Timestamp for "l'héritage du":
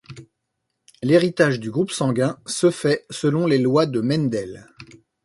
1.03-1.69